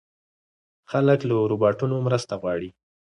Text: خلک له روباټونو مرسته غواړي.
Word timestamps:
خلک 0.91 1.19
له 1.29 1.33
روباټونو 1.51 1.95
مرسته 2.07 2.33
غواړي. 2.41 2.69